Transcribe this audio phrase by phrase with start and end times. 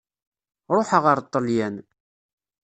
[0.75, 1.75] Ṛuḥeɣ ar Ṭelyan.